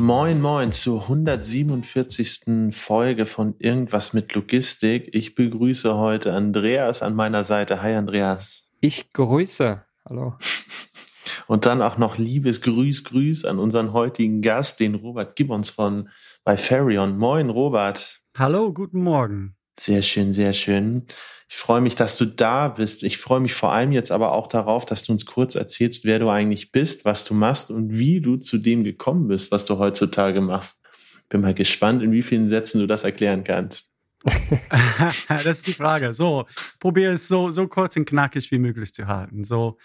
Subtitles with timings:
[0.00, 2.74] Moin, moin zur 147.
[2.74, 5.10] Folge von Irgendwas mit Logistik.
[5.12, 7.82] Ich begrüße heute Andreas an meiner Seite.
[7.82, 8.70] Hi, Andreas.
[8.80, 9.84] Ich grüße.
[10.08, 10.38] Hallo.
[11.48, 16.08] Und dann auch noch liebes Grüß, Grüß an unseren heutigen Gast, den Robert Gibbons von
[16.44, 17.18] bei Farion.
[17.18, 18.22] Moin, Robert.
[18.34, 19.54] Hallo, guten Morgen.
[19.78, 21.04] Sehr schön, sehr schön.
[21.52, 23.02] Ich freue mich, dass du da bist.
[23.02, 26.20] Ich freue mich vor allem jetzt aber auch darauf, dass du uns kurz erzählst, wer
[26.20, 29.76] du eigentlich bist, was du machst und wie du zu dem gekommen bist, was du
[29.76, 30.80] heutzutage machst.
[31.28, 33.90] Bin mal gespannt, in wie vielen Sätzen du das erklären kannst.
[35.28, 36.12] das ist die Frage.
[36.12, 36.46] So,
[36.78, 39.42] probiere es so, so kurz und knackig wie möglich zu halten.
[39.42, 39.76] So,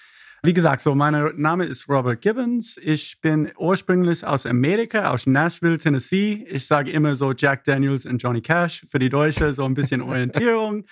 [0.44, 2.78] wie gesagt, so mein Name ist Robert Gibbons.
[2.78, 6.46] Ich bin ursprünglich aus Amerika, aus Nashville, Tennessee.
[6.48, 10.02] Ich sage immer so Jack Daniels und Johnny Cash für die Deutsche, so ein bisschen
[10.04, 10.86] Orientierung.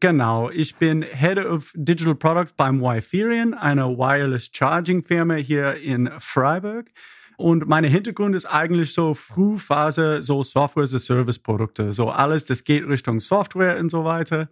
[0.00, 6.10] Genau, ich bin Head of Digital Product beim Wiferian, einer Wireless Charging Firma hier in
[6.18, 6.90] Freiburg.
[7.36, 11.92] Und mein Hintergrund ist eigentlich so Frühphase, so Software as a Service Produkte.
[11.92, 14.48] So alles, das geht Richtung Software und so weiter.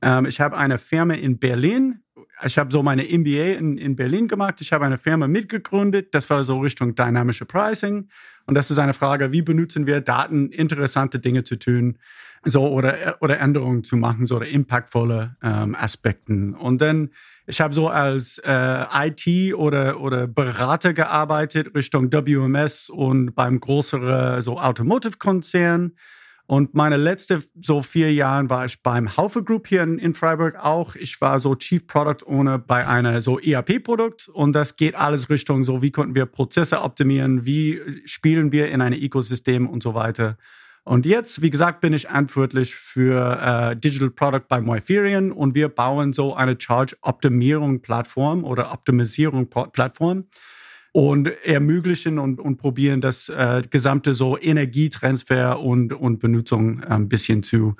[0.00, 2.02] Ähm, ich habe eine Firma in Berlin.
[2.44, 4.60] Ich habe so meine MBA in, in Berlin gemacht.
[4.60, 6.14] Ich habe eine Firma mitgegründet.
[6.14, 8.08] Das war so Richtung dynamische Pricing.
[8.46, 11.98] Und das ist eine Frage, wie benutzen wir Daten, interessante Dinge zu tun,
[12.44, 16.54] so oder, oder Änderungen zu machen, so oder impactvolle ähm, Aspekten.
[16.54, 17.10] Und dann,
[17.46, 24.40] ich habe so als äh, IT oder, oder Berater gearbeitet Richtung WMS und beim größeren
[24.40, 25.92] so Automotive-Konzern.
[26.46, 30.56] Und meine letzte so vier Jahren war ich beim Haufe Group hier in, in Freiburg
[30.56, 30.96] auch.
[30.96, 35.62] Ich war so Chief Product Owner bei einer so ERP-Produkt und das geht alles Richtung
[35.62, 40.38] so, wie konnten wir Prozesse optimieren, wie spielen wir in einem Ökosystem und so weiter.
[40.84, 45.68] Und jetzt, wie gesagt, bin ich verantwortlich für äh, Digital Product bei Moiferian und wir
[45.68, 50.24] bauen so eine Charge-Optimierung-Plattform oder Optimisierung-Plattform
[50.92, 57.42] und ermöglichen und, und probieren das äh, gesamte so Energietransfer und, und Benutzung ein bisschen
[57.42, 57.76] zu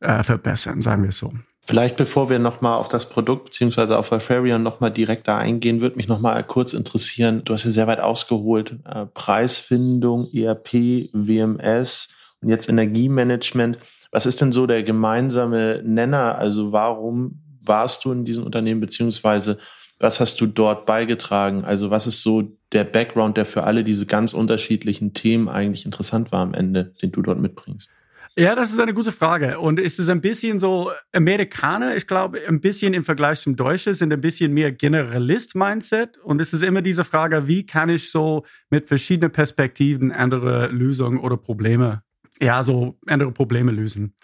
[0.00, 1.34] äh, verbessern, sagen wir so.
[1.66, 5.96] Vielleicht bevor wir nochmal auf das Produkt beziehungsweise auf Alfarion nochmal direkt da eingehen, würde
[5.96, 7.42] mich nochmal kurz interessieren.
[7.44, 8.78] Du hast ja sehr weit ausgeholt.
[8.84, 12.14] Äh, Preisfindung, ERP, WMS
[12.44, 13.78] und jetzt Energiemanagement.
[14.10, 16.38] Was ist denn so der gemeinsame Nenner?
[16.38, 19.58] Also warum warst du in diesem Unternehmen beziehungsweise
[19.98, 21.64] was hast du dort beigetragen?
[21.64, 26.32] Also was ist so der Background, der für alle diese ganz unterschiedlichen Themen eigentlich interessant
[26.32, 27.90] war am Ende, den du dort mitbringst?
[28.36, 29.60] Ja, das ist eine gute Frage.
[29.60, 33.94] Und ist es ein bisschen so, Amerikaner, ich glaube, ein bisschen im Vergleich zum Deutschen
[33.94, 36.18] sind ein bisschen mehr Generalist-Mindset.
[36.18, 41.20] Und es ist immer diese Frage, wie kann ich so mit verschiedenen Perspektiven andere Lösungen
[41.20, 42.02] oder Probleme,
[42.40, 44.14] ja, so andere Probleme lösen.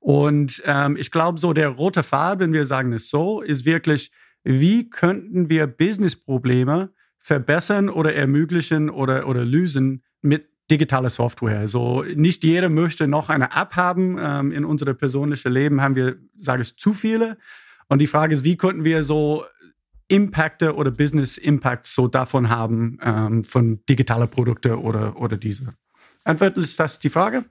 [0.00, 4.12] Und ähm, ich glaube, so der rote Faden, wenn wir sagen es so, ist wirklich,
[4.42, 11.68] wie könnten wir Business-Probleme verbessern oder ermöglichen oder, oder lösen mit digitaler Software.
[11.68, 14.18] So nicht jeder möchte noch eine App haben.
[14.18, 17.38] Ähm, in unserem persönlichen Leben haben wir, sage ich, zu viele.
[17.88, 19.44] Und die Frage ist, wie könnten wir so
[20.08, 25.74] Impacte oder Business Impacts so davon haben ähm, von digitaler Produkte oder, oder diese?
[26.24, 27.44] Antwort ist das die Frage?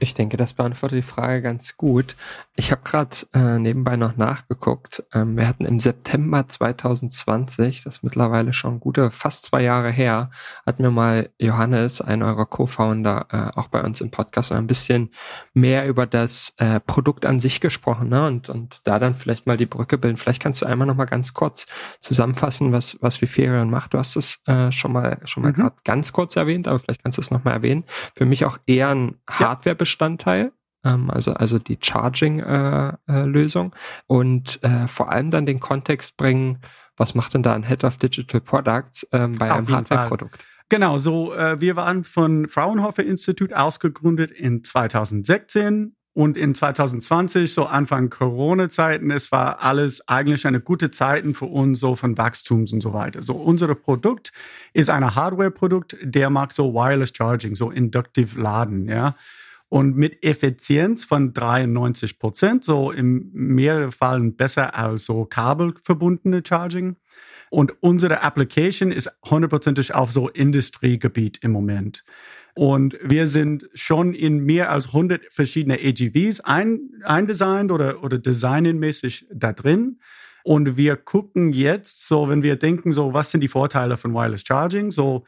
[0.00, 2.16] Ich denke, das beantwortet die Frage ganz gut.
[2.56, 5.04] Ich habe gerade äh, nebenbei noch nachgeguckt.
[5.14, 10.30] Ähm, wir hatten im September 2020, das ist mittlerweile schon gute fast zwei Jahre her,
[10.66, 15.10] hatten wir mal Johannes, ein eurer Co-Founder, äh, auch bei uns im Podcast ein bisschen
[15.54, 18.26] mehr über das äh, Produkt an sich gesprochen ne?
[18.26, 20.16] und, und da dann vielleicht mal die Brücke bilden.
[20.16, 21.66] Vielleicht kannst du einmal noch mal ganz kurz
[22.00, 23.94] zusammenfassen, was, was Viferion macht.
[23.94, 25.56] Du hast es äh, schon mal, schon mal mhm.
[25.56, 27.84] gerade ganz kurz erwähnt, aber vielleicht kannst du es noch mal erwähnen.
[28.16, 30.52] Für mich auch eher ein Hardware- ja Bestandteil,
[30.84, 36.58] ähm, also, also die Charging-Lösung äh, äh, und äh, vor allem dann den Kontext bringen,
[36.98, 40.44] was macht denn da ein Head of Digital Products ähm, bei Auf einem Hardware-Produkt?
[40.68, 47.64] Genau, so äh, wir waren von Fraunhofer Institut ausgegründet in 2016 und in 2020, so
[47.64, 52.82] Anfang Corona-Zeiten, es war alles eigentlich eine gute Zeit für uns, so von Wachstums und
[52.82, 53.22] so weiter.
[53.22, 54.32] So unser Produkt
[54.74, 59.14] ist ein Hardware-Produkt, der macht so Wireless Charging, so Inductive Laden, ja
[59.68, 66.96] und mit Effizienz von 93 Prozent, so im mehreren Fällen besser als so kabelverbundene Charging.
[67.50, 72.04] Und unsere Application ist hundertprozentig auf so Industriegebiet im Moment.
[72.54, 79.26] Und wir sind schon in mehr als 100 verschiedene AGVs ein, eindesignt oder, oder designenmäßig
[79.32, 80.00] da drin.
[80.44, 84.44] Und wir gucken jetzt, so wenn wir denken, so was sind die Vorteile von Wireless
[84.46, 84.90] Charging?
[84.90, 85.24] So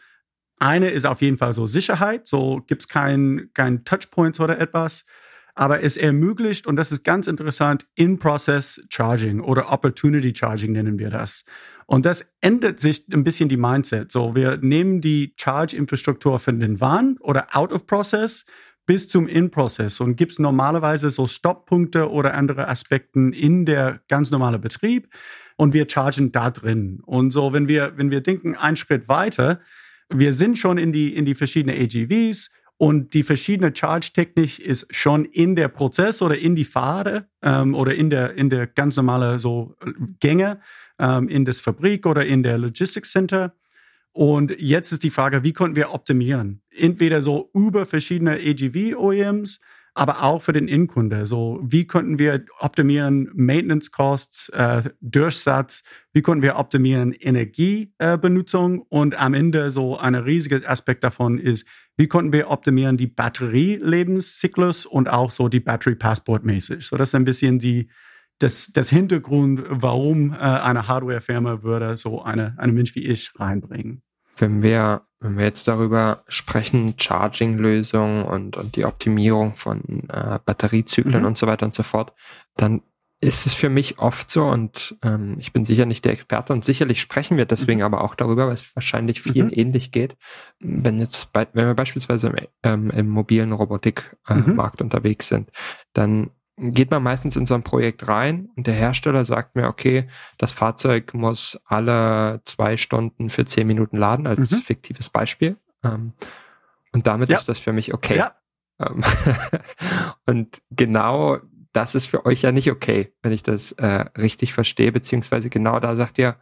[0.61, 5.07] eine ist auf jeden Fall so Sicherheit, so gibt es kein, kein Touchpoints oder etwas.
[5.55, 11.11] Aber es ermöglicht, und das ist ganz interessant, In-Process Charging oder Opportunity Charging nennen wir
[11.11, 11.45] das.
[11.87, 14.13] Und das ändert sich ein bisschen die Mindset.
[14.13, 18.47] So, wir nehmen die Charge-Infrastruktur von den WAN oder out of process
[18.87, 24.31] bis zum In-Process und gibt es normalerweise so Stopppunkte oder andere Aspekte in der ganz
[24.31, 25.09] normale Betrieb
[25.57, 27.01] und wir chargen da drin.
[27.05, 29.61] Und so, wenn wir, wenn wir denken, einen Schritt weiter,
[30.11, 35.25] wir sind schon in die, in die verschiedenen AGVs und die verschiedene Charge-Technik ist schon
[35.27, 39.39] in der Prozess oder in die Pfade ähm, oder in der, in der ganz normale
[39.39, 39.77] so
[40.19, 40.61] Gänge
[40.99, 43.55] ähm, in das Fabrik oder in der Logistics Center.
[44.13, 46.63] Und jetzt ist die Frage, wie konnten wir optimieren?
[46.71, 49.61] Entweder so über verschiedene AGV-OEMs,
[49.95, 51.27] aber auch für den Endkunde.
[51.27, 55.83] So, wie konnten wir optimieren Maintenance Costs, äh, Durchsatz?
[56.13, 58.81] Wie konnten wir optimieren Energiebenutzung?
[58.81, 61.67] Äh, und am Ende so ein riesiger Aspekt davon ist,
[61.97, 66.87] wie konnten wir optimieren die Batterielebenszyklus und auch so die Battery Passport mäßig?
[66.87, 67.91] So, das ist ein bisschen die,
[68.39, 74.03] das, das Hintergrund, warum äh, eine Hardware-Firma würde so eine, eine Mensch wie ich reinbringen.
[74.41, 81.21] Wenn wir, wenn wir jetzt darüber sprechen, Charging-Lösungen und, und die Optimierung von äh, Batteriezyklen
[81.21, 81.27] mhm.
[81.27, 82.13] und so weiter und so fort,
[82.57, 82.83] dann
[83.23, 86.65] ist es für mich oft so und ähm, ich bin sicher nicht der Experte und
[86.65, 87.85] sicherlich sprechen wir deswegen mhm.
[87.85, 89.55] aber auch darüber, weil es wahrscheinlich vielen mhm.
[89.55, 90.17] ähnlich geht.
[90.59, 94.87] Wenn jetzt bei, wenn wir beispielsweise im, ähm, im mobilen Robotikmarkt äh, mhm.
[94.87, 95.51] unterwegs sind,
[95.93, 100.07] dann geht man meistens in so ein Projekt rein und der Hersteller sagt mir, okay,
[100.39, 104.57] das Fahrzeug muss alle zwei Stunden für zehn Minuten laden, als mhm.
[104.57, 105.57] fiktives Beispiel.
[105.83, 106.13] Ähm,
[106.93, 107.37] und damit ja.
[107.37, 108.17] ist das für mich okay.
[108.17, 108.35] Ja.
[108.79, 109.03] Ähm,
[110.27, 111.39] und genau
[111.73, 115.81] das ist für euch ja nicht okay, wenn ich das äh, richtig verstehe, beziehungsweise genau
[115.81, 116.37] da sagt ihr,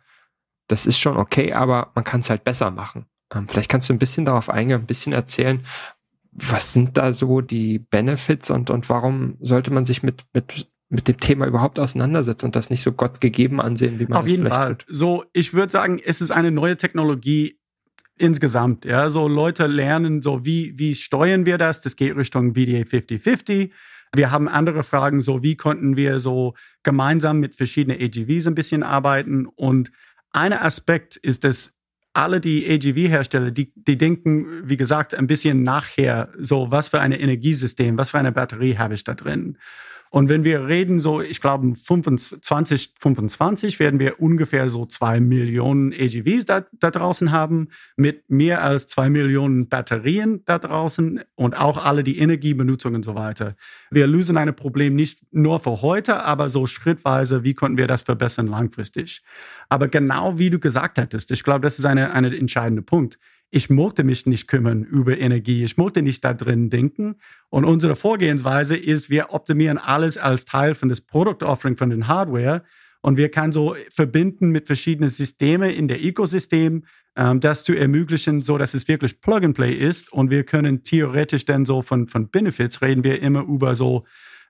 [0.66, 3.06] das ist schon okay, aber man kann es halt besser machen.
[3.32, 5.64] Ähm, vielleicht kannst du ein bisschen darauf eingehen, ein bisschen erzählen,
[6.40, 11.08] was sind da so die Benefits und, und warum sollte man sich mit, mit, mit
[11.08, 14.46] dem Thema überhaupt auseinandersetzen und das nicht so Gott gegeben ansehen, wie man Auf jeden
[14.46, 14.76] Fall.
[14.76, 14.86] Tut?
[14.88, 17.58] So, ich würde sagen, es ist eine neue Technologie
[18.16, 18.84] insgesamt.
[18.84, 21.80] Ja, so Leute lernen, so wie, wie steuern wir das?
[21.80, 23.70] Das geht Richtung VDA 50-50.
[24.14, 28.82] Wir haben andere Fragen, so wie konnten wir so gemeinsam mit verschiedenen AGVs ein bisschen
[28.82, 29.46] arbeiten?
[29.46, 29.90] Und
[30.30, 31.77] ein Aspekt ist, dass
[32.18, 37.12] alle die AGV-Hersteller, die, die denken, wie gesagt, ein bisschen nachher, so was für ein
[37.12, 39.56] Energiesystem, was für eine Batterie habe ich da drin.
[40.10, 46.46] Und wenn wir reden, so, ich glaube, 2025 werden wir ungefähr so zwei Millionen AGVs
[46.46, 52.02] da, da draußen haben, mit mehr als zwei Millionen Batterien da draußen und auch alle
[52.02, 53.56] die Energiebenutzung und so weiter.
[53.90, 58.02] Wir lösen ein Problem nicht nur für heute, aber so schrittweise, wie konnten wir das
[58.02, 59.22] verbessern langfristig?
[59.68, 63.18] Aber genau wie du gesagt hattest, ich glaube, das ist eine, eine entscheidende Punkt
[63.50, 65.64] ich mochte mich nicht kümmern über Energie.
[65.64, 67.16] Ich mochte nicht da drin denken.
[67.48, 72.08] Und unsere Vorgehensweise ist, wir optimieren alles als Teil von das Product Offering von den
[72.08, 72.64] Hardware.
[73.00, 76.84] Und wir können so verbinden mit verschiedenen Systemen in der Ökosystem,
[77.16, 80.12] ähm, das zu ermöglichen, so dass es wirklich Plug and Play ist.
[80.12, 84.04] Und wir können theoretisch dann so von, von Benefits reden wir immer über so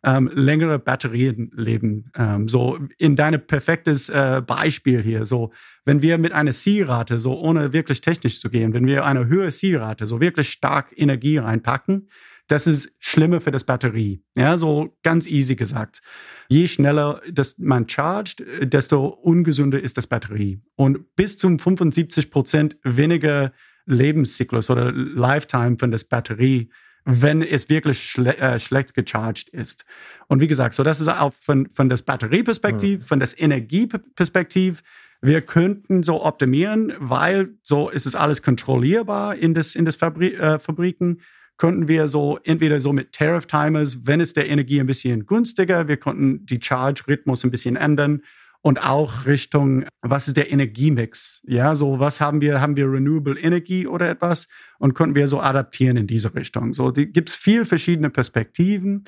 [0.04, 2.10] ähm, längere Batterienleben.
[2.14, 5.24] Ähm, so in deinem perfektes äh, Beispiel hier.
[5.24, 5.52] So,
[5.84, 9.50] wenn wir mit einer Zielrate, so ohne wirklich technisch zu gehen, wenn wir eine höhere
[9.50, 12.08] Zielrate, so wirklich stark Energie reinpacken,
[12.48, 14.22] das ist schlimmer für das Batterie.
[14.34, 16.00] Ja, so ganz easy gesagt.
[16.48, 20.62] Je schneller das man chargt, desto ungesünder ist das Batterie.
[20.74, 23.52] Und bis zum 75 Prozent weniger
[23.84, 26.70] Lebenszyklus oder Lifetime von das Batterie
[27.10, 29.86] wenn es wirklich schle äh, schlecht gecharged ist.
[30.26, 33.04] Und wie gesagt, so das ist auch von, von das Batterieperspektiv, mhm.
[33.04, 34.82] von das Energieperspektiv.
[35.22, 40.34] Wir könnten so optimieren, weil so ist es alles kontrollierbar in das, in das Fabri
[40.34, 41.22] äh, Fabriken.
[41.56, 45.88] Könnten wir so entweder so mit Tariff Timers, wenn es der Energie ein bisschen günstiger,
[45.88, 48.22] wir konnten die Charge-Rhythmus ein bisschen ändern
[48.62, 51.40] und auch Richtung, was ist der Energiemix?
[51.46, 52.60] Ja, so was haben wir?
[52.60, 54.48] Haben wir Renewable Energy oder etwas?
[54.78, 56.74] Und konnten wir so adaptieren in diese Richtung?
[56.74, 59.04] So gibt es viel verschiedene Perspektiven,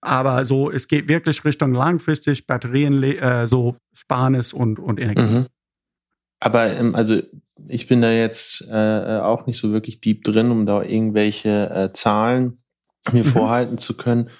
[0.00, 5.22] aber so es geht wirklich Richtung langfristig Batterien, äh, so Sparnis und und Energie.
[5.22, 5.46] Mhm.
[6.40, 7.20] Aber ähm, also
[7.68, 11.92] ich bin da jetzt äh, auch nicht so wirklich deep drin, um da irgendwelche äh,
[11.92, 12.62] Zahlen
[13.12, 13.28] mir mhm.
[13.28, 14.30] vorhalten zu können.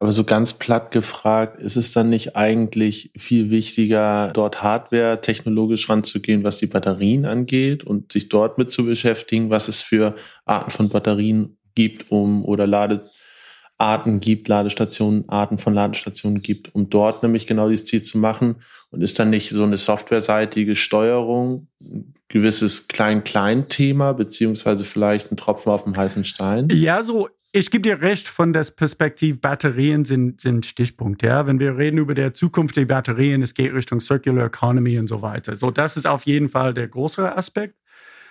[0.00, 5.88] Aber so ganz platt gefragt, ist es dann nicht eigentlich viel wichtiger, dort Hardware technologisch
[5.88, 10.14] ranzugehen, was die Batterien angeht und sich dort mit zu beschäftigen, was es für
[10.44, 17.24] Arten von Batterien gibt, um oder Ladearten gibt, Ladestationen, Arten von Ladestationen gibt, um dort
[17.24, 22.14] nämlich genau dieses Ziel zu machen und ist dann nicht so eine softwareseitige Steuerung ein
[22.28, 26.68] gewisses Klein-Klein-Thema, beziehungsweise vielleicht ein Tropfen auf dem heißen Stein?
[26.70, 31.22] Ja, so ich gebe dir recht von der Perspektive, Batterien sind, sind Stichpunkt.
[31.22, 31.46] Ja?
[31.46, 35.22] Wenn wir reden über die Zukunft der Batterien, es geht Richtung Circular Economy und so
[35.22, 35.56] weiter.
[35.56, 37.74] So, das ist auf jeden Fall der größere Aspekt.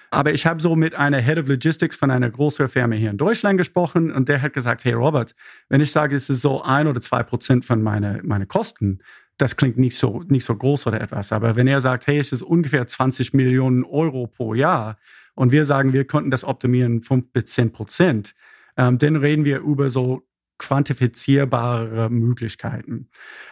[0.09, 3.17] Aber ich habe so mit einer Head of Logistics von einer großen Firma hier in
[3.17, 5.35] Deutschland gesprochen und der hat gesagt, hey Robert,
[5.67, 8.99] wenn ich sage, es ist so ein oder zwei Prozent von meinen meine Kosten,
[9.37, 11.31] das klingt nicht so, nicht so groß oder etwas.
[11.31, 14.97] Aber wenn er sagt, hey, es ist ungefähr 20 Millionen Euro pro Jahr
[15.35, 18.33] und wir sagen, wir könnten das optimieren 5 bis 10 Prozent,
[18.77, 20.23] ähm, dann reden wir über so
[20.57, 23.09] quantifizierbare Möglichkeiten.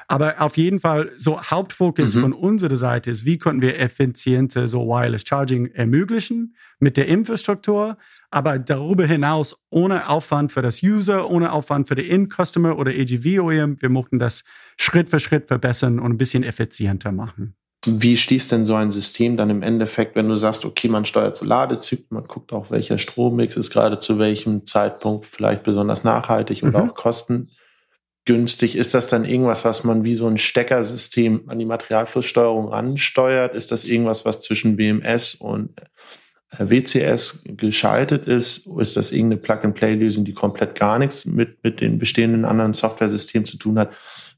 [0.08, 2.22] Aber auf jeden Fall, so Hauptfokus mhm.
[2.22, 7.98] von unserer Seite ist, wie können wir effiziente so Wireless Charging ermöglichen mit der Infrastruktur,
[8.32, 13.82] aber darüber hinaus ohne Aufwand für das User, ohne Aufwand für den End-Customer oder AGV-OEM.
[13.82, 14.44] Wir möchten das
[14.78, 17.56] Schritt für Schritt verbessern und ein bisschen effizienter machen.
[17.86, 21.38] Wie schließt denn so ein System dann im Endeffekt, wenn du sagst, okay, man steuert
[21.38, 26.64] so Ladezyklen, man guckt auch, welcher Strommix ist gerade zu welchem Zeitpunkt vielleicht besonders nachhaltig
[26.64, 26.70] mhm.
[26.70, 28.76] oder auch kostengünstig.
[28.76, 33.54] Ist das dann irgendwas, was man wie so ein Steckersystem an die Materialflusssteuerung ansteuert?
[33.54, 35.80] Ist das irgendwas, was zwischen BMS und
[36.58, 38.68] äh, WCS geschaltet ist?
[38.80, 43.58] Ist das irgendeine Plug-and-Play-Lösung, die komplett gar nichts mit, mit den bestehenden anderen Software-Systemen zu
[43.58, 43.92] tun hat?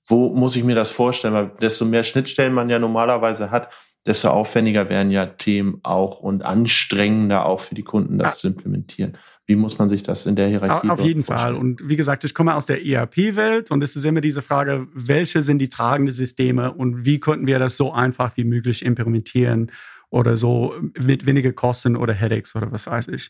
[0.07, 1.33] Wo muss ich mir das vorstellen?
[1.33, 3.73] Weil desto mehr Schnittstellen man ja normalerweise hat,
[4.05, 8.37] desto aufwendiger werden ja Themen auch und anstrengender auch für die Kunden, das ja.
[8.37, 9.17] zu implementieren.
[9.45, 11.55] Wie muss man sich das in der Hierarchie Auf jeden vorstellen?
[11.55, 11.61] Fall.
[11.61, 15.41] Und wie gesagt, ich komme aus der ERP-Welt und es ist immer diese Frage, welche
[15.41, 19.71] sind die tragenden Systeme und wie könnten wir das so einfach wie möglich implementieren
[20.09, 23.29] oder so mit weniger Kosten oder Headaches oder was weiß ich.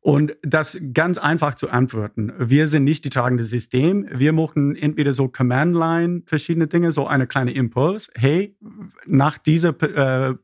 [0.00, 2.32] Und das ganz einfach zu antworten.
[2.38, 4.06] Wir sind nicht die tragende System.
[4.12, 8.10] Wir machen entweder so Command Line verschiedene Dinge, so eine kleine Impuls.
[8.14, 8.56] Hey,
[9.06, 10.34] nach dieser äh,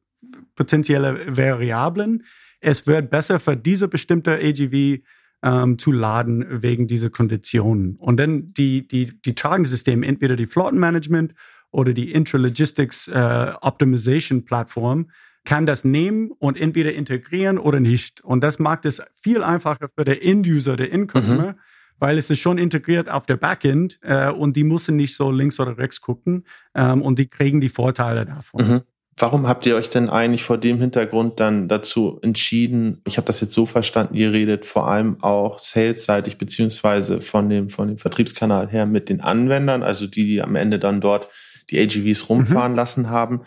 [0.56, 2.24] potenzielle Variablen,
[2.60, 5.02] es wird besser für diese bestimmte AGV
[5.42, 7.96] ähm, zu laden wegen dieser Konditionen.
[7.96, 11.34] Und dann die, die, die tragende System, entweder die Flottenmanagement
[11.70, 15.10] oder die Intralogistics äh, Optimization Plattform,
[15.44, 18.22] kann das nehmen und entweder integrieren oder nicht.
[18.24, 21.58] Und das macht es viel einfacher für den End-User, den End-Customer, mhm.
[21.98, 25.60] weil es ist schon integriert auf der Backend äh, und die müssen nicht so links
[25.60, 28.68] oder rechts gucken ähm, und die kriegen die Vorteile davon.
[28.68, 28.80] Mhm.
[29.16, 33.00] Warum habt ihr euch denn eigentlich vor dem Hintergrund dann dazu entschieden?
[33.06, 37.68] Ich habe das jetzt so verstanden, ihr redet vor allem auch salesseitig beziehungsweise von dem,
[37.68, 41.28] von dem Vertriebskanal her mit den Anwendern, also die, die am Ende dann dort
[41.70, 42.76] die AGVs rumfahren mhm.
[42.76, 43.42] lassen haben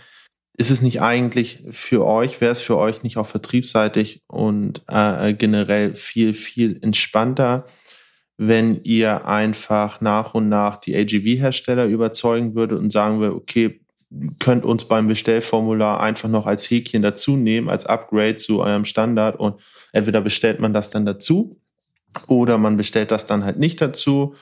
[0.58, 5.34] ist es nicht eigentlich für euch, wäre es für euch nicht auch vertriebsseitig und äh,
[5.34, 7.66] generell viel, viel entspannter,
[8.38, 13.82] wenn ihr einfach nach und nach die AGV-Hersteller überzeugen würdet und sagen würdet, okay,
[14.40, 19.40] könnt uns beim Bestellformular einfach noch als Häkchen dazu nehmen, als Upgrade zu eurem Standard
[19.40, 19.60] und
[19.92, 21.60] entweder bestellt man das dann dazu
[22.28, 24.34] oder man bestellt das dann halt nicht dazu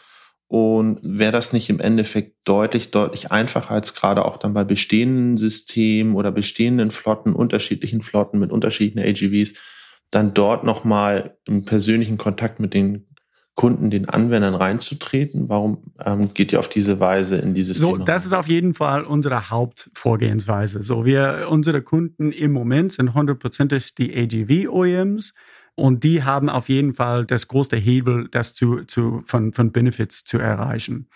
[0.48, 5.38] und wäre das nicht im Endeffekt deutlich, deutlich einfacher als gerade auch dann bei bestehenden
[5.38, 9.56] Systemen oder bestehenden Flotten, unterschiedlichen Flotten mit unterschiedlichen AGVs,
[10.12, 13.08] dann dort nochmal im persönlichen Kontakt mit den
[13.56, 15.50] Kunden, den Anwendern reinzutreten?
[15.50, 18.06] Warum ähm, geht ihr auf diese Weise in dieses so, Thema?
[18.06, 20.84] Das ist auf jeden Fall unsere Hauptvorgehensweise.
[20.84, 25.34] So, wir, unsere Kunden im Moment sind hundertprozentig die AGV-OEMs
[25.76, 30.24] und die haben auf jeden Fall das große Hebel, das zu, zu, von, von Benefits
[30.24, 31.10] zu erreichen.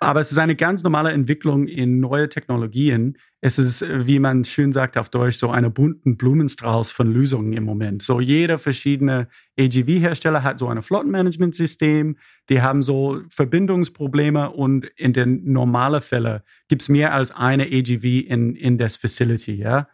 [0.00, 3.18] Aber es ist eine ganz normale Entwicklung in neue Technologien.
[3.42, 7.64] Es ist, wie man schön sagt auf Deutsch, so eine bunten Blumenstrauß von Lösungen im
[7.64, 8.02] Moment.
[8.02, 12.16] So jeder verschiedene AGV-Hersteller hat so ein Flottenmanagementsystem.
[12.48, 18.04] Die haben so Verbindungsprobleme und in den normalen Fällen gibt es mehr als eine AGV
[18.26, 19.88] in, in das Facility, ja.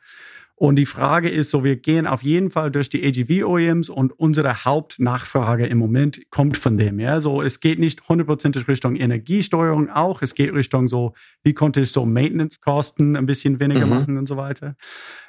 [0.63, 4.65] Und die Frage ist so, wir gehen auf jeden Fall durch die AGV-OEMs und unsere
[4.65, 7.01] Hauptnachfrage im Moment kommt von dem.
[7.01, 10.23] Ja, so es geht nicht hundertprozentig Richtung Energiesteuerung auch.
[10.23, 13.91] Es geht Richtung so, wie konnte ich so Maintenance-Kosten ein bisschen weniger mhm.
[13.91, 14.77] machen und so weiter.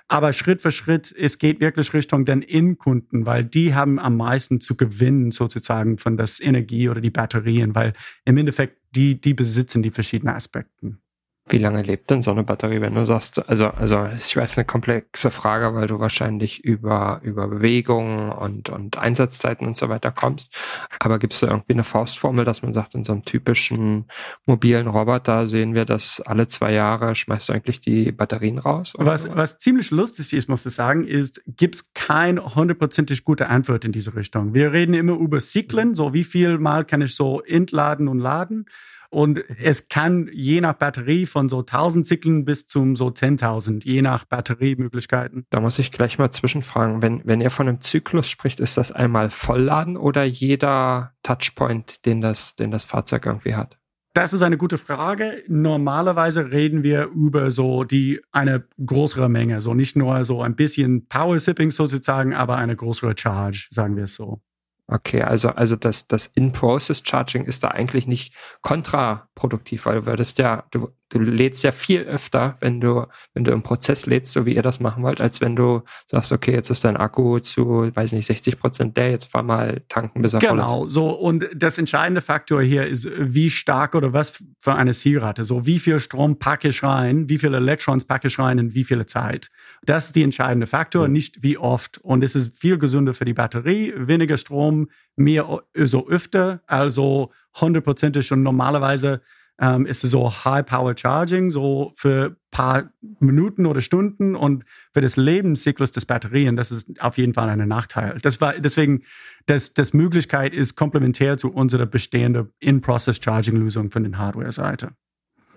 [0.07, 4.61] Aber Schritt für Schritt, es geht wirklich Richtung den Innenkunden, weil die haben am meisten
[4.61, 9.81] zu gewinnen sozusagen von das Energie oder die Batterien, weil im Endeffekt die, die besitzen
[9.81, 11.02] die verschiedenen Aspekten.
[11.49, 14.63] Wie lange lebt denn so eine Batterie, wenn du sagst, also, also ich weiß eine
[14.65, 20.55] komplexe Frage, weil du wahrscheinlich über, über Bewegungen und, und Einsatzzeiten und so weiter kommst.
[20.99, 24.05] Aber gibt es da irgendwie eine Faustformel, dass man sagt, in so einem typischen
[24.45, 28.93] mobilen Roboter sehen wir, dass alle zwei Jahre schmeißt du eigentlich die Batterien raus?
[28.97, 33.83] Was, was ziemlich lustig ist, muss ich sagen, ist, gibt es keine hundertprozentig gute Antwort
[33.83, 34.53] in diese Richtung.
[34.53, 38.65] Wir reden immer über Zyklen, so wie viel Mal kann ich so entladen und laden.
[39.13, 44.01] Und es kann je nach Batterie von so 1000 Zyklen bis zum so 10.000, je
[44.01, 45.45] nach Batteriemöglichkeiten.
[45.51, 47.03] Da muss ich gleich mal zwischenfragen.
[47.03, 52.21] Wenn, wenn ihr von einem Zyklus spricht, ist das einmal Vollladen oder jeder Touchpoint, den
[52.21, 53.77] das, den das Fahrzeug irgendwie hat?
[54.15, 55.43] Das ist eine gute Frage.
[55.47, 61.07] Normalerweise reden wir über so die eine größere Menge, so nicht nur so ein bisschen
[61.07, 64.41] Power Sipping sozusagen, aber eine größere Charge, sagen wir es so.
[64.87, 70.65] Okay, also, also das, das In-Process-Charging ist da eigentlich nicht kontraproduktiv, weil du würdest ja,
[70.71, 74.55] du, du lädst ja viel öfter, wenn du, wenn du im Prozess lädst, so wie
[74.55, 78.11] ihr das machen wollt, als wenn du sagst, okay, jetzt ist dein Akku zu, weiß
[78.11, 80.71] nicht, 60 Prozent der, jetzt fahr mal tanken, bis er genau, voll ist.
[80.71, 81.11] Genau, so.
[81.11, 85.45] Und das entscheidende Faktor hier ist, wie stark oder was für eine Zielrate.
[85.45, 88.83] So, wie viel Strom packe ich rein, wie viele Electrons packe ich rein in wie
[88.83, 89.49] viele Zeit.
[89.85, 91.97] Das ist die entscheidende Faktor, nicht wie oft.
[91.99, 98.31] Und es ist viel gesünder für die Batterie, weniger Strom, mehr so öfter, also hundertprozentig
[98.31, 99.21] und normalerweise
[99.59, 105.91] ähm, ist es so High-Power-Charging, so für paar Minuten oder Stunden und für das Lebenszyklus
[105.91, 108.17] des Batterien, das ist auf jeden Fall ein Nachteil.
[108.21, 109.03] Das war deswegen,
[109.45, 114.91] das, das Möglichkeit ist komplementär zu unserer bestehenden In-Process-Charging-Lösung von der Hardware-Seite.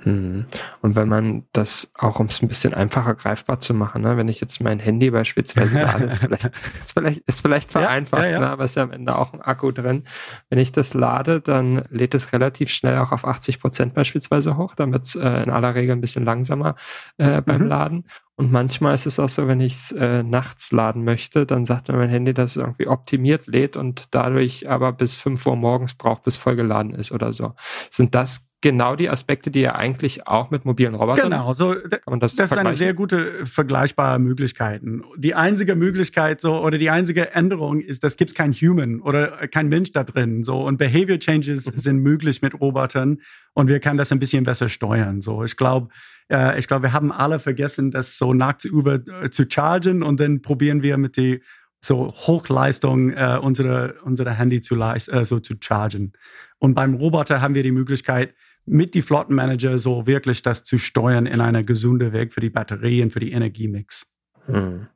[0.06, 0.46] Mhm.
[0.82, 4.28] Und wenn man das auch, um es ein bisschen einfacher greifbar zu machen, ne, wenn
[4.28, 8.32] ich jetzt mein Handy beispielsweise lade, ist vielleicht, ist vielleicht, ist vielleicht vereinfacht, ja, ja,
[8.34, 8.38] ja.
[8.38, 10.04] Ne, aber ist ja am Ende auch ein Akku drin.
[10.48, 14.76] Wenn ich das lade, dann lädt es relativ schnell auch auf 80 Prozent beispielsweise hoch,
[14.76, 16.76] damit es äh, in aller Regel ein bisschen langsamer
[17.18, 17.68] äh, beim mhm.
[17.68, 18.04] Laden.
[18.38, 21.88] Und manchmal ist es auch so, wenn ich es äh, nachts laden möchte, dann sagt
[21.88, 25.94] mir mein Handy, dass es irgendwie optimiert lädt und dadurch aber bis 5 Uhr morgens
[25.94, 27.54] braucht, bis vollgeladen ist oder so.
[27.90, 32.36] Sind das genau die Aspekte, die ihr eigentlich auch mit mobilen Robotern Genau, so das,
[32.36, 35.02] das ist eine sehr gute vergleichbare Möglichkeiten.
[35.16, 39.68] Die einzige Möglichkeit so oder die einzige Änderung ist, das gibt kein Human oder kein
[39.68, 41.78] Mensch da drin so und Behavior Changes mhm.
[41.78, 43.20] sind möglich mit Robotern
[43.56, 45.22] und wir können das ein bisschen besser steuern.
[45.22, 45.88] So, ich glaube,
[46.30, 50.20] äh, ich glaube, wir haben alle vergessen, das so nachts über äh, zu chargen und
[50.20, 51.42] dann probieren wir mit die
[51.80, 56.12] so Hochleistung äh, unsere, unsere Handy zu, leist, äh, so zu chargen.
[56.58, 58.34] Und beim Roboter haben wir die Möglichkeit,
[58.66, 63.10] mit die Flottenmanager so wirklich das zu steuern in einer gesunden Weg für die Batterien,
[63.10, 64.06] für die Energiemix.
[64.44, 64.86] Hm.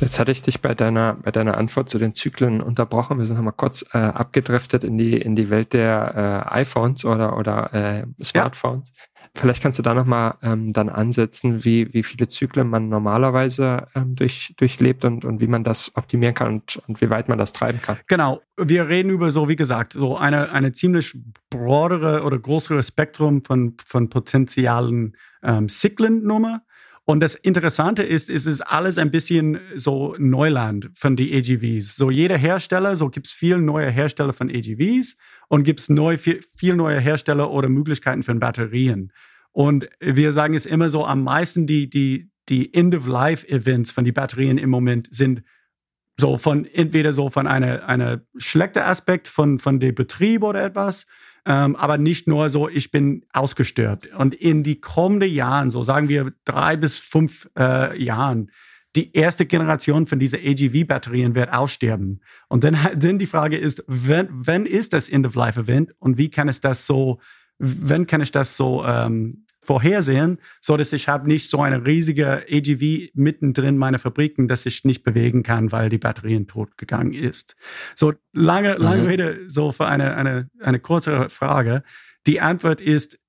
[0.00, 3.18] Jetzt hatte ich dich bei deiner, bei deiner Antwort zu den Zyklen unterbrochen.
[3.18, 7.36] Wir sind nochmal kurz äh, abgedriftet in die, in die Welt der äh, iPhones oder,
[7.36, 8.92] oder äh, Smartphones.
[8.94, 9.18] Ja.
[9.34, 14.14] Vielleicht kannst du da nochmal ähm, dann ansetzen, wie, wie viele Zyklen man normalerweise ähm,
[14.16, 17.52] durch, durchlebt und, und wie man das optimieren kann und, und wie weit man das
[17.52, 17.98] treiben kann.
[18.08, 18.40] Genau.
[18.56, 21.16] Wir reden über so, wie gesagt, so eine, eine ziemlich
[21.50, 26.62] brodere oder größere Spektrum von, von potenzialen ähm, Zyklen-Nummer.
[27.10, 31.96] Und das Interessante ist, ist es alles ein bisschen so Neuland von den AGVs.
[31.96, 35.16] So jeder Hersteller, so gibt es viele neue Hersteller von AGVs
[35.48, 39.10] und gibt es neu, viel, viel neue Hersteller oder Möglichkeiten für Batterien.
[39.52, 44.58] Und wir sagen es immer so, am meisten die, die, die End-of-Life-Events von den Batterien
[44.58, 45.42] im Moment sind
[46.18, 51.06] so von entweder so von einer, einer schlechten Aspekt von, von dem Betrieb oder etwas,
[51.48, 54.06] ähm, aber nicht nur so, ich bin ausgestört.
[54.14, 58.50] Und in die kommenden Jahren, so sagen wir drei bis fünf äh, Jahren,
[58.94, 62.20] die erste Generation von dieser AGV-Batterien wird aussterben.
[62.48, 66.60] Und dann, dann die Frage ist, wenn, wenn ist das End-of-Life-Event und wie kann es
[66.60, 67.18] das so,
[67.58, 72.42] wenn kann ich das so ähm, vorhersehen, so dass ich habe nicht so eine riesige
[72.50, 77.54] AGV mittendrin meiner Fabriken, dass ich nicht bewegen kann, weil die Batterien tot gegangen ist.
[77.94, 79.08] So lange, lange mhm.
[79.08, 81.82] Rede, so für eine, eine, eine kurze Frage.
[82.26, 83.20] Die Antwort ist,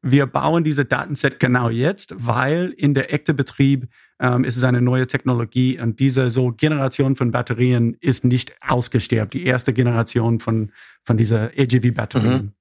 [0.00, 3.88] wir bauen diese Datenset genau jetzt, weil in der echten Betrieb
[4.20, 9.34] ähm, ist es eine neue Technologie und diese so Generation von Batterien ist nicht ausgesterbt.
[9.34, 10.70] Die erste Generation von,
[11.02, 12.42] von dieser AGV-Batterien.
[12.44, 12.52] Mhm.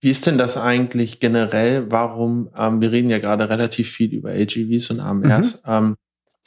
[0.00, 1.90] Wie ist denn das eigentlich generell?
[1.90, 5.62] Warum, ähm, wir reden ja gerade relativ viel über AGVs und AMRs.
[5.64, 5.72] Mhm.
[5.72, 5.96] Ähm,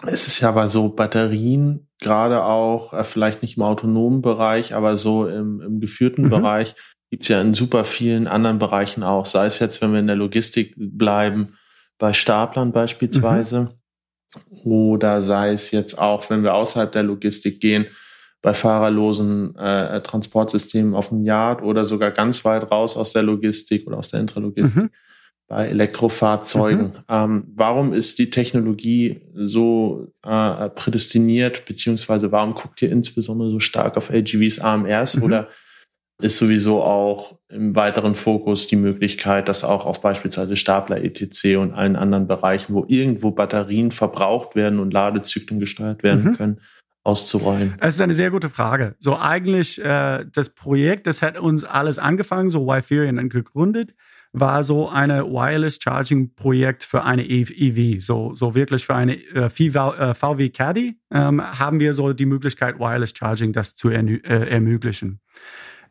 [0.05, 4.97] es ist ja aber so, Batterien, gerade auch, äh, vielleicht nicht im autonomen Bereich, aber
[4.97, 6.29] so im, im geführten mhm.
[6.29, 6.75] Bereich,
[7.09, 9.25] gibt's ja in super vielen anderen Bereichen auch.
[9.25, 11.55] Sei es jetzt, wenn wir in der Logistik bleiben,
[11.97, 13.75] bei Staplern beispielsweise,
[14.35, 14.71] mhm.
[14.71, 17.87] oder sei es jetzt auch, wenn wir außerhalb der Logistik gehen,
[18.41, 23.85] bei fahrerlosen äh, Transportsystemen auf dem Yard oder sogar ganz weit raus aus der Logistik
[23.85, 24.83] oder aus der Intralogistik.
[24.83, 24.89] Mhm.
[25.47, 26.87] bei Elektrofahrzeugen.
[26.87, 26.93] Mhm.
[27.09, 33.97] Ähm, warum ist die Technologie so äh, prädestiniert, beziehungsweise warum guckt ihr insbesondere so stark
[33.97, 35.23] auf LGVs, AMRs mhm.
[35.23, 35.49] oder
[36.21, 41.57] ist sowieso auch im weiteren Fokus die Möglichkeit, dass auch auf beispielsweise Stapler etc.
[41.57, 46.33] und allen anderen Bereichen, wo irgendwo Batterien verbraucht werden und Ladezyklen gesteuert werden mhm.
[46.33, 46.61] können,
[47.03, 47.75] auszurollen?
[47.79, 48.95] Es ist eine sehr gute Frage.
[48.99, 53.93] So eigentlich äh, das Projekt, das hat uns alles angefangen, so Wi-Fi gegründet
[54.31, 59.15] war so eine Wireless Charging Projekt für eine EV, e so, so wirklich für eine
[59.15, 64.19] äh, VW äh, Caddy ähm, haben wir so die Möglichkeit Wireless Charging das zu äh,
[64.23, 65.19] ermöglichen.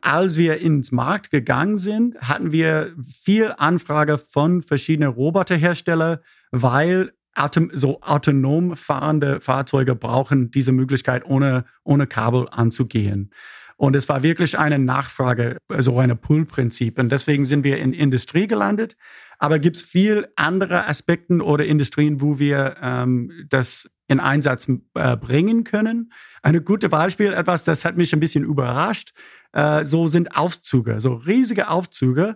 [0.01, 6.19] Als wir ins Markt gegangen sind, hatten wir viel Anfrage von verschiedenen Roboterherstellern,
[6.51, 13.31] weil autom so autonom fahrende Fahrzeuge brauchen diese Möglichkeit, ohne, ohne Kabel anzugehen.
[13.77, 16.99] Und es war wirklich eine Nachfrage, so ein Pull-Prinzip.
[16.99, 18.97] Und deswegen sind wir in Industrie gelandet.
[19.37, 25.15] Aber gibt es viel andere Aspekte oder Industrien, wo wir ähm, das in Einsatz äh,
[25.15, 26.11] bringen können?
[26.41, 29.13] Ein gutes Beispiel, etwas, das hat mich ein bisschen überrascht,
[29.53, 32.35] äh, so sind Aufzüge, so riesige Aufzüge.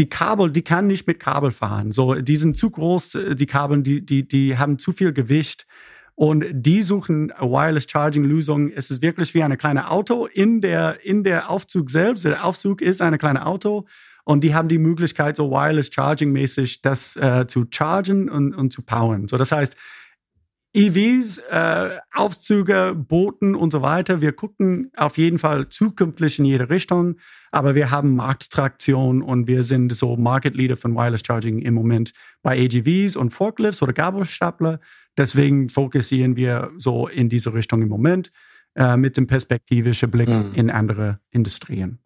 [0.00, 1.92] Die Kabel, die kann nicht mit Kabel fahren.
[1.92, 5.66] So, die sind zu groß, die Kabel, die, die, die haben zu viel Gewicht.
[6.14, 8.72] Und die suchen Wireless Charging Lösungen.
[8.74, 12.24] Es ist wirklich wie ein kleines Auto in der, in der Aufzug selbst.
[12.24, 13.84] Der Aufzug ist ein kleines Auto.
[14.24, 18.72] Und die haben die Möglichkeit, so Wireless Charging mäßig das äh, zu chargen und, und
[18.72, 19.28] zu powern.
[19.28, 19.76] So, das heißt,
[20.72, 24.20] EVs, äh, Aufzüge, Booten und so weiter.
[24.20, 27.16] Wir gucken auf jeden Fall zukünftig in jede Richtung,
[27.50, 32.12] aber wir haben Markttraktion und wir sind so Market Leader von Wireless Charging im Moment
[32.42, 34.80] bei AGVs und Forklifts oder Gabelstapler.
[35.18, 38.30] Deswegen fokussieren wir so in diese Richtung im Moment
[38.76, 40.52] äh, mit dem perspektivischen Blick mhm.
[40.54, 41.98] in andere Industrien.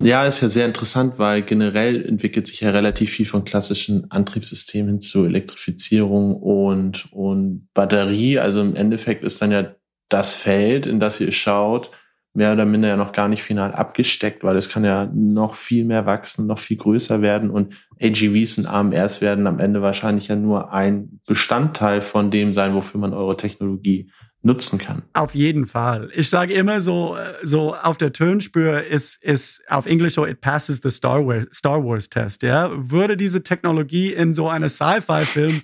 [0.00, 5.00] Ja, ist ja sehr interessant, weil generell entwickelt sich ja relativ viel von klassischen Antriebssystemen
[5.00, 8.38] zu Elektrifizierung und, und Batterie.
[8.38, 9.74] Also im Endeffekt ist dann ja
[10.08, 11.90] das Feld, in das ihr schaut,
[12.32, 15.84] mehr oder minder ja noch gar nicht final abgesteckt, weil es kann ja noch viel
[15.84, 20.36] mehr wachsen, noch viel größer werden und AGVs und AMRs werden am Ende wahrscheinlich ja
[20.36, 25.02] nur ein Bestandteil von dem sein, wofür man eure Technologie nutzen kann.
[25.12, 26.10] Auf jeden Fall.
[26.14, 30.80] Ich sage immer so, so auf der Tonspur ist, ist auf Englisch so, it passes
[30.82, 32.70] the Star Wars, Star Wars Test, ja.
[32.72, 35.60] Würde diese Technologie in so eine Sci-Fi-Film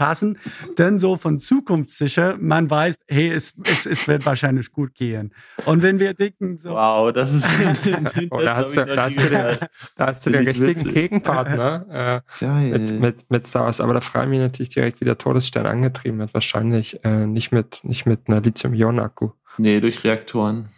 [0.00, 0.38] passen,
[0.78, 5.34] denn so von Zukunft sicher, man weiß, hey, es, es, es wird wahrscheinlich gut gehen.
[5.66, 6.70] Und wenn wir denken so.
[6.70, 7.46] Wow, das ist.
[8.30, 9.58] oh, da, hast du, da, hast du den,
[9.96, 10.94] da hast du den richtigen.
[10.94, 13.82] Gegenpartner äh, mit, mit, mit Star Wars.
[13.82, 16.32] Aber da frage ich mich natürlich direkt, wie der Todesstern angetrieben wird.
[16.32, 19.32] Wahrscheinlich äh, nicht mit, nicht mit einer Lithium-Ionen-Akku.
[19.58, 20.70] Nee, durch Reaktoren.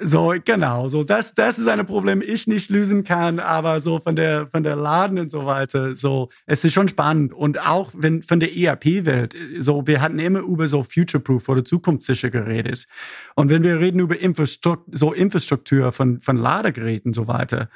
[0.00, 4.14] So, genau, so, das, das ist ein Problem, ich nicht lösen kann, aber so von
[4.14, 7.32] der, von der Laden und so weiter, so, es ist schon spannend.
[7.32, 12.30] Und auch wenn, von der ERP-Welt, so, wir hatten immer über so Future-Proof oder zukunftssicher
[12.30, 12.86] geredet.
[13.34, 17.68] Und wenn wir reden über Infrastruktur, so Infrastruktur von, von Ladegeräten und so weiter,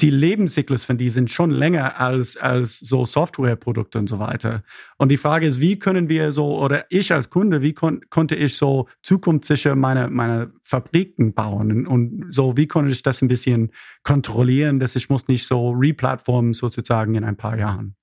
[0.00, 4.62] die Lebenszyklus von die sind schon länger als, als so Softwareprodukte und so weiter.
[4.96, 8.36] Und die Frage ist, wie können wir so, oder ich als Kunde, wie kon konnte
[8.36, 11.86] ich so zukunftssicher meine, meine Fabriken bauen?
[11.86, 13.72] Und so, wie konnte ich das ein bisschen
[14.04, 17.96] kontrollieren, dass ich muss nicht so replatformen sozusagen in ein paar Jahren?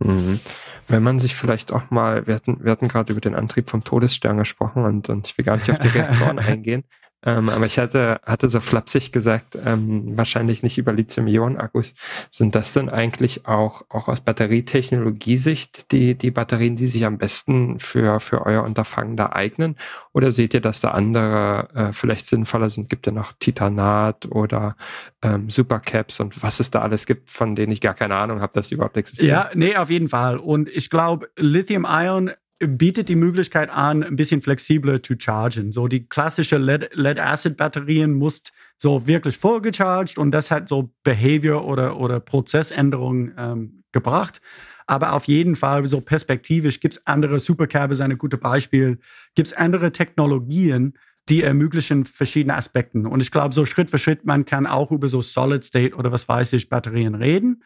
[0.00, 0.40] Mhm.
[0.86, 3.84] Wenn man sich vielleicht auch mal, wir hatten, wir hatten gerade über den Antrieb vom
[3.84, 6.84] Todesstern gesprochen und, und ich will gar nicht auf die Reaktoren eingehen,
[7.24, 11.94] ähm, aber ich hatte, hatte so flapsig gesagt, ähm, wahrscheinlich nicht über Lithium-Ionen-Akkus.
[12.30, 17.80] Sind das denn eigentlich auch, auch aus Batterietechnologiesicht die, die Batterien, die sich am besten
[17.80, 19.74] für, für euer Unterfangen da eignen?
[20.12, 22.88] Oder seht ihr, dass da andere äh, vielleicht sinnvoller sind?
[22.88, 24.76] Gibt ja noch Titanat oder
[25.20, 28.52] ähm, Supercaps und was es da alles gibt, von denen ich gar keine Ahnung habe,
[28.54, 29.28] dass die überhaupt existieren?
[29.28, 30.38] Ja, nee, auf jeden Fall.
[30.38, 35.72] Und ich glaube, Lithium-Ion bietet die Möglichkeit an, ein bisschen flexibler zu chargen.
[35.72, 38.42] So die klassische Lead-Acid-Batterien muss
[38.78, 44.40] so wirklich voll gecharged und das hat so Behavior oder, oder Prozessänderungen ähm, gebracht.
[44.86, 48.98] Aber auf jeden Fall so perspektivisch gibt es andere, Supercab ist ein gutes Beispiel,
[49.34, 50.94] gibt es andere Technologien,
[51.28, 53.00] die ermöglichen verschiedene Aspekte.
[53.00, 56.10] Und ich glaube, so Schritt für Schritt, man kann auch über so Solid State oder
[56.10, 57.62] was weiß ich, Batterien reden.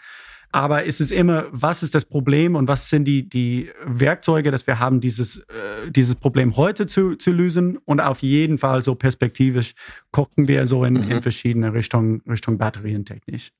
[0.52, 4.66] Aber es ist immer, was ist das Problem und was sind die, die Werkzeuge, dass
[4.66, 7.78] wir haben, dieses, äh, dieses Problem heute zu, zu lösen.
[7.78, 9.74] Und auf jeden Fall so perspektivisch
[10.10, 11.10] gucken wir so in, mhm.
[11.10, 13.50] in verschiedene Richtungen, Richtung Batterientechnisch.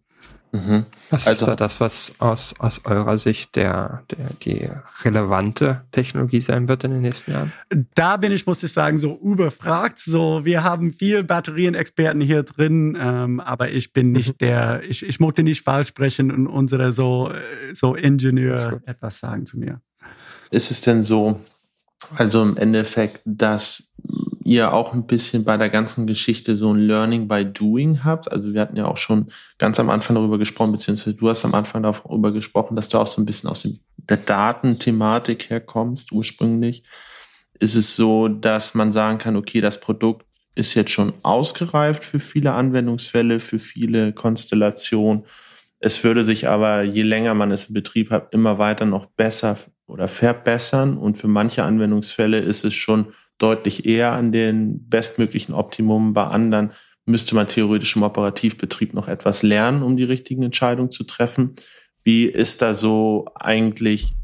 [0.53, 0.85] Mhm.
[1.09, 4.69] Was also, ist da das, was aus, aus eurer Sicht der, der, die
[5.03, 7.53] relevante Technologie sein wird in den nächsten Jahren?
[7.95, 9.99] Da bin ich, muss ich sagen, so überfragt.
[9.99, 14.39] So, wir haben viel Batterienexperten hier drin, ähm, aber ich bin nicht mhm.
[14.47, 17.33] der, ich, ich mochte nicht falsch sprechen und unsere so,
[17.73, 19.81] so Ingenieur etwas sagen zu mir.
[20.51, 21.41] Ist es denn so,
[22.17, 23.91] also im Endeffekt, dass
[24.53, 28.31] ihr auch ein bisschen bei der ganzen Geschichte so ein Learning by Doing habt.
[28.31, 29.27] Also wir hatten ja auch schon
[29.59, 33.07] ganz am Anfang darüber gesprochen, beziehungsweise du hast am Anfang darüber gesprochen, dass du auch
[33.07, 36.83] so ein bisschen aus dem, der Datenthematik herkommst ursprünglich.
[37.59, 42.21] Ist es so, dass man sagen kann, okay, das Produkt ist jetzt schon ausgereift für
[42.21, 45.25] viele Anwendungsfälle, für viele Konstellationen.
[45.79, 49.57] Es würde sich aber, je länger man es in Betrieb hat, immer weiter noch besser
[49.87, 50.97] oder verbessern.
[50.97, 56.13] Und für manche Anwendungsfälle ist es schon deutlich eher an den bestmöglichen Optimum.
[56.13, 56.71] Bei anderen
[57.07, 61.55] müsste man theoretisch im Operativbetrieb noch etwas lernen, um die richtigen Entscheidungen zu treffen.
[62.05, 64.15] Wie ist da so eigentlich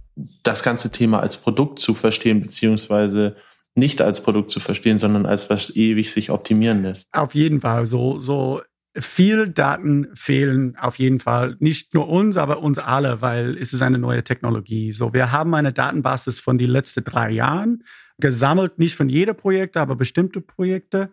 [0.43, 3.37] das ganze Thema als Produkt zu verstehen, beziehungsweise
[3.75, 7.09] nicht als Produkt zu verstehen, sondern als was ewig sich optimieren lässt?
[7.13, 7.87] Auf jeden Fall.
[7.87, 8.63] So, so
[8.97, 11.57] viel Daten fehlen auf jeden Fall.
[11.61, 14.93] Nicht nur uns, aber uns alle, weil es ist eine neue Technologie.
[14.93, 17.85] So, wir haben eine Datenbasis von den letzten drei Jahren
[18.21, 21.11] gesammelt, nicht von jeder Projekte, aber bestimmte Projekte.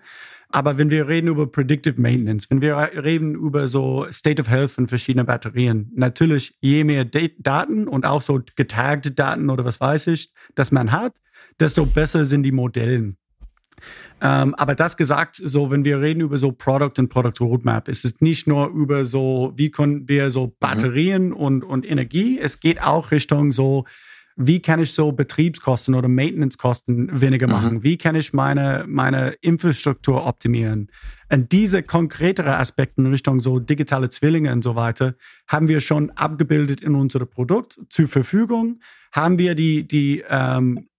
[0.50, 4.72] Aber wenn wir reden über Predictive Maintenance, wenn wir reden über so State of Health
[4.72, 10.08] von verschiedenen Batterien, natürlich je mehr Daten und auch so getagte Daten oder was weiß
[10.08, 11.14] ich, dass man hat,
[11.60, 13.18] desto besser sind die Modellen.
[14.22, 18.06] Ähm, aber das gesagt, so wenn wir reden über so Product und Product Roadmap, ist
[18.06, 20.52] es nicht nur über so, wie können wir so mhm.
[20.60, 21.36] Batterien mhm.
[21.36, 23.86] und, und Energie, es geht auch Richtung so,
[24.36, 27.76] wie kann ich so Betriebskosten oder Maintenance-Kosten weniger machen?
[27.76, 27.84] Mhm.
[27.84, 30.92] Wie kann ich meine, meine Infrastruktur optimieren?
[31.32, 35.16] Und diese konkretere Aspekte in Richtung so digitale Zwillinge und so weiter
[35.48, 38.82] haben wir schon abgebildet in unserem Produkt zur Verfügung.
[39.14, 40.90] Haben wir die, die ähm,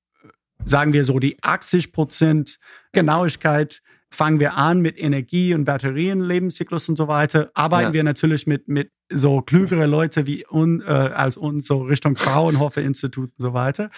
[0.65, 2.59] sagen wir so, die 80 Prozent
[2.93, 3.83] Genauigkeit
[4.17, 7.51] fangen wir an mit Energie und Batterien, Lebenszyklus und so weiter.
[7.55, 7.93] Arbeiten ja.
[7.93, 12.83] wir natürlich mit, mit so klügere Leute wie un, äh, als uns, so Richtung Fraunhofer
[12.83, 13.91] Institut und so weiter.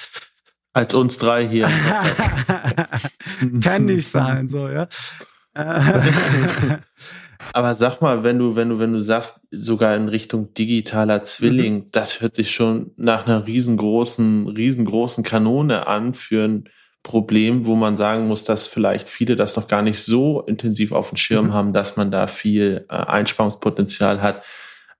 [0.72, 1.70] Als uns drei hier.
[3.62, 4.88] Kann nicht sein, so, ja.
[7.52, 11.74] Aber sag mal, wenn du, wenn du, wenn du sagst, sogar in Richtung digitaler Zwilling,
[11.74, 11.86] mhm.
[11.92, 16.68] das hört sich schon nach einer riesengroßen, riesengroßen Kanone an für ein
[17.08, 21.08] Problem, wo man sagen muss, dass vielleicht viele das noch gar nicht so intensiv auf
[21.08, 21.52] dem Schirm mhm.
[21.54, 24.44] haben, dass man da viel äh, Einsparungspotenzial hat.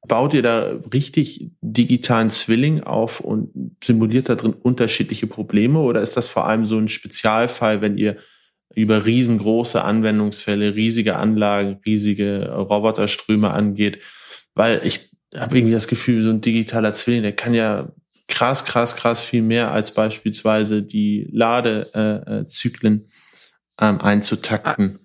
[0.07, 3.51] Baut ihr da richtig digitalen Zwilling auf und
[3.85, 8.17] simuliert da drin unterschiedliche Probleme oder ist das vor allem so ein Spezialfall, wenn ihr
[8.75, 13.99] über riesengroße Anwendungsfälle, riesige Anlagen, riesige Roboterströme angeht?
[14.55, 17.93] Weil ich habe irgendwie das Gefühl, so ein digitaler Zwilling, der kann ja
[18.29, 23.09] krass, krass, krass viel mehr als beispielsweise die Ladezyklen
[23.81, 25.01] ähm, einzutakten.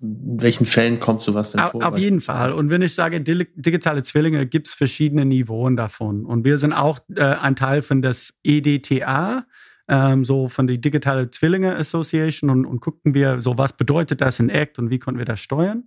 [0.00, 1.86] In welchen Fällen kommt sowas denn vor?
[1.86, 2.52] Auf jeden Fall.
[2.52, 6.26] Und wenn ich sage digitale Zwillinge, gibt es verschiedene Niveauen davon.
[6.26, 9.46] Und wir sind auch äh, ein Teil von das EDTA,
[9.88, 14.40] ähm, so von der Digitale Zwillinge Association und, und gucken wir so, was bedeutet das
[14.40, 15.84] in Act und wie können wir das steuern.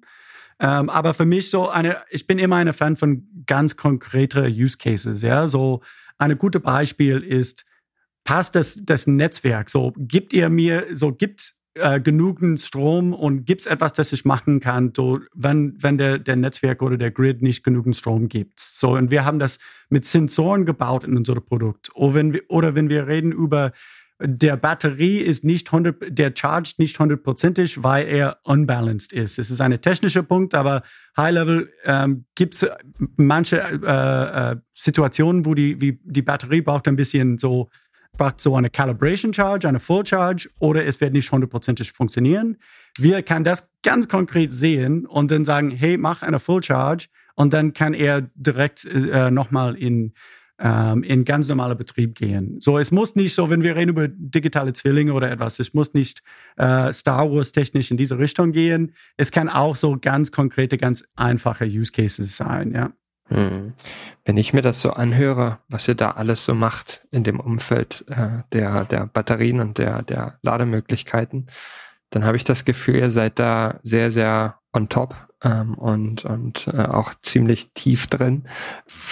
[0.60, 4.78] Ähm, aber für mich so eine, ich bin immer ein Fan von ganz konkrete Use
[4.78, 5.82] Cases, ja, so
[6.18, 7.66] ein gutes Beispiel ist,
[8.24, 9.70] passt das, das Netzwerk?
[9.70, 14.26] So, gibt ihr mir, so gibt äh, genügend Strom und gibt es etwas, das ich
[14.26, 18.60] machen kann, so, wenn, wenn der, der Netzwerk oder der Grid nicht genügend Strom gibt.
[18.60, 21.90] So, und wir haben das mit Sensoren gebaut in unserem Produkt.
[21.96, 23.72] Oder wenn wir, oder wenn wir reden über
[24.20, 29.38] der Batterie ist nicht 100, der charged nicht hundertprozentig, weil er unbalanced ist.
[29.38, 30.84] Es ist ein technischer Punkt, aber
[31.16, 32.68] High Level ähm, gibt es
[33.16, 37.70] manche äh, äh, Situationen, wo die, wie, die Batterie braucht ein bisschen so,
[38.18, 42.58] braucht so eine Calibration Charge, eine Full Charge oder es wird nicht hundertprozentig funktionieren.
[42.98, 47.54] Wir kann das ganz konkret sehen und dann sagen, hey, mach eine Full Charge und
[47.54, 50.14] dann kann er direkt äh, nochmal in
[50.60, 52.60] ähm, in ganz normaler Betrieb gehen.
[52.60, 55.94] So, es muss nicht so, wenn wir reden über digitale Zwillinge oder etwas, es muss
[55.94, 56.22] nicht
[56.58, 58.94] äh, Star Wars technisch in diese Richtung gehen.
[59.18, 62.92] Es kann auch so ganz konkrete, ganz einfache Use Cases sein, ja.
[63.30, 63.74] Hm.
[64.24, 68.06] Wenn ich mir das so anhöre, was ihr da alles so macht in dem Umfeld
[68.08, 71.48] äh, der, der Batterien und der, der Lademöglichkeiten,
[72.10, 76.68] dann habe ich das Gefühl, ihr seid da sehr, sehr on top ähm, und, und
[76.68, 78.46] äh, auch ziemlich tief drin.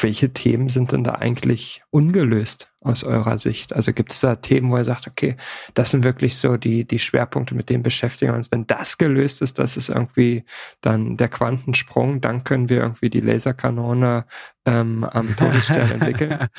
[0.02, 3.74] Welche Themen sind denn da eigentlich ungelöst aus eurer Sicht?
[3.74, 5.36] Also gibt es da Themen, wo ihr sagt, okay,
[5.74, 8.52] das sind wirklich so die, die Schwerpunkte, mit denen beschäftigen wir uns.
[8.52, 10.46] Wenn das gelöst ist, das ist irgendwie
[10.82, 14.26] dann der Quantensprung, dann können wir irgendwie die Laserkanone
[14.66, 16.48] ähm, am Todesstern entwickeln?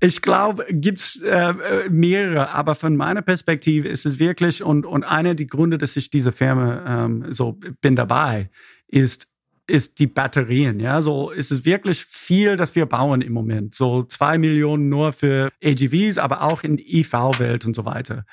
[0.00, 5.34] Ich glaube, gibt's äh, mehrere, aber von meiner Perspektive ist es wirklich, und, und einer
[5.34, 8.50] der Gründe, dass ich diese Firma ähm, so bin dabei,
[8.88, 9.28] ist,
[9.66, 10.80] ist die Batterien.
[10.80, 13.74] Ja, so ist es wirklich viel, das wir bauen im Moment.
[13.74, 18.24] So zwei Millionen nur für AGVs, aber auch in IV-Welt und so weiter.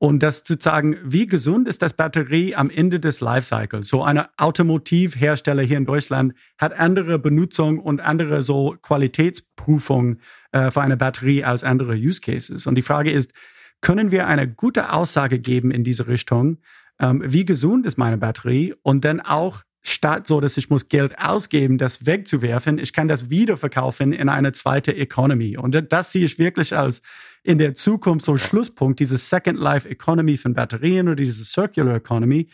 [0.00, 3.88] Und das zu sagen, wie gesund ist das Batterie am Ende des Lifecycles?
[3.88, 10.18] So eine Automotivhersteller hier in Deutschland hat andere Benutzung und andere so Qualitätsprüfung
[10.52, 12.66] äh, für eine Batterie als andere Use Cases.
[12.68, 13.32] Und die Frage ist,
[13.80, 16.58] können wir eine gute Aussage geben in diese Richtung?
[17.00, 18.74] Ähm, wie gesund ist meine Batterie?
[18.82, 23.30] Und dann auch statt so, dass ich muss Geld ausgeben, das wegzuwerfen, ich kann das
[23.30, 25.56] wiederverkaufen in eine zweite Economy.
[25.56, 27.02] Und das sehe ich wirklich als
[27.42, 32.48] in der Zukunft so Schlusspunkt, diese Second Life Economy von Batterien oder diese Circular Economy.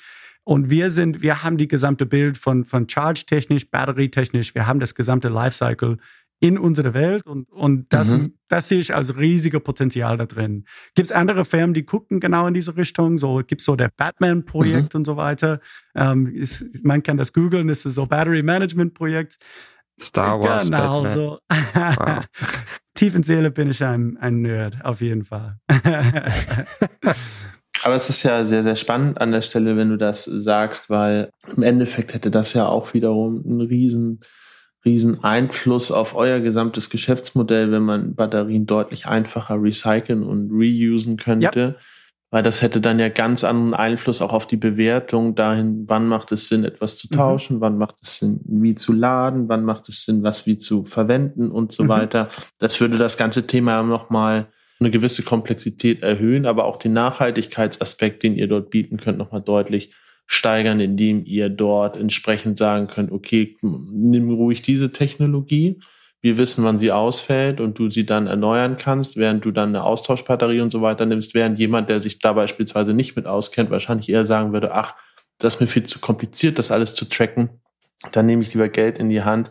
[0.45, 4.95] Und wir sind, wir haben die gesamte Bild von, von Charge-technisch, Batterietechnisch, wir haben das
[4.95, 5.97] gesamte Lifecycle
[6.41, 8.35] in unserer Welt und, und das, mhm.
[8.49, 10.67] das sehe ich als riesiger Potenzial da drin.
[10.95, 13.19] Gibt es andere Firmen, die gucken genau in diese Richtung?
[13.19, 14.99] So gibt es so der Batman-Projekt mhm.
[14.99, 15.61] und so weiter.
[15.95, 19.39] Ähm, ist, man kann das googeln, das ist so Battery Management-Projekt.
[20.01, 20.65] Star Wars.
[20.65, 21.15] Genau, Batman.
[21.15, 21.39] so.
[21.75, 22.25] Wow.
[22.95, 25.59] Tief in Seele bin ich ein, ein Nerd, auf jeden Fall.
[27.83, 31.31] Aber es ist ja sehr, sehr spannend an der Stelle, wenn du das sagst, weil
[31.57, 34.21] im Endeffekt hätte das ja auch wiederum einen riesen
[34.85, 41.61] riesen Einfluss auf euer gesamtes Geschäftsmodell, wenn man Batterien deutlich einfacher recyceln und reusen könnte.
[41.61, 41.75] Ja.
[42.31, 46.33] Weil das hätte dann ja ganz anderen Einfluss auch auf die Bewertung dahin, wann macht
[46.33, 47.17] es Sinn, etwas zu mhm.
[47.17, 47.61] tauschen, mhm.
[47.61, 51.51] wann macht es Sinn, wie zu laden, wann macht es Sinn, was wie zu verwenden
[51.51, 51.89] und so mhm.
[51.89, 52.29] weiter.
[52.59, 54.49] Das würde das ganze Thema nochmal
[54.81, 59.95] eine gewisse Komplexität erhöhen, aber auch den Nachhaltigkeitsaspekt, den ihr dort bieten könnt, nochmal deutlich
[60.27, 65.79] steigern, indem ihr dort entsprechend sagen könnt, okay, nimm ruhig diese Technologie.
[66.21, 69.85] Wir wissen, wann sie ausfällt und du sie dann erneuern kannst, während du dann eine
[69.85, 74.09] Austauschbatterie und so weiter nimmst, während jemand, der sich da beispielsweise nicht mit auskennt, wahrscheinlich
[74.09, 74.95] eher sagen würde, ach,
[75.39, 77.61] das ist mir viel zu kompliziert, das alles zu tracken.
[78.13, 79.51] Dann nehme ich lieber Geld in die Hand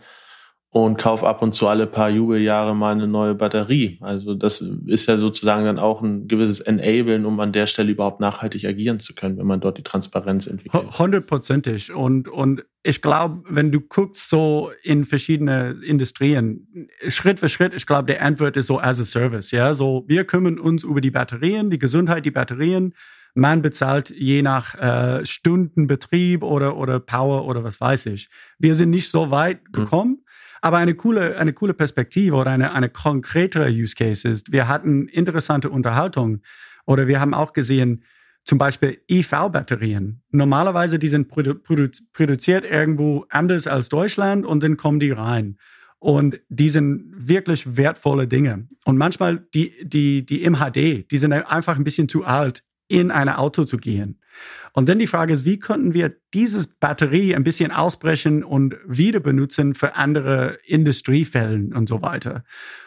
[0.73, 3.99] und kauf ab und zu alle paar Jubeljahre mal eine neue Batterie.
[4.01, 8.19] Also das ist ja sozusagen dann auch ein gewisses Enablen, um an der Stelle überhaupt
[8.19, 10.97] nachhaltig agieren zu können, wenn man dort die Transparenz entwickelt.
[10.97, 11.93] Hundertprozentig.
[11.93, 16.67] Und, und ich glaube, wenn du guckst so in verschiedene Industrien,
[17.07, 19.51] Schritt für Schritt, ich glaube, der Antwort ist so as a Service.
[19.51, 22.95] Ja, so wir kümmern uns über die Batterien, die Gesundheit, die Batterien.
[23.35, 28.29] Man bezahlt je nach äh, Stundenbetrieb oder, oder Power oder was weiß ich.
[28.57, 29.71] Wir sind nicht so weit hm.
[29.71, 30.11] gekommen.
[30.13, 30.22] Mhm
[30.63, 35.09] aber eine coole, eine coole Perspektive oder eine, eine konkretere Use Case ist, wir hatten
[35.09, 36.39] interessante Unterhaltung
[36.85, 38.05] oder wir haben auch gesehen,
[38.45, 40.21] zum Beispiel EV-Batterien.
[40.31, 45.57] Normalerweise, die sind produ produ produziert irgendwo anders als Deutschland und dann kommen die rein.
[45.99, 48.69] Und die sind wirklich wertvolle Dinge.
[48.85, 53.27] Und manchmal die, die, die MHD, die sind einfach ein bisschen zu alt, in ein
[53.27, 54.19] Auto zu gehen.
[54.73, 59.19] Und dann die Frage ist, wie könnten wir dieses Batterie ein bisschen ausbrechen und wieder
[59.19, 62.43] benutzen für andere Industriefällen und so weiter.